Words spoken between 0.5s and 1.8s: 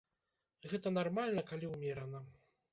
Гэта нармальна, калі